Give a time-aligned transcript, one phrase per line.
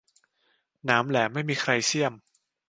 [0.85, 2.13] หนามแหลมไม่มีใครเสี้ยม